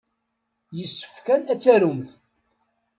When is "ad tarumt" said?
1.51-2.09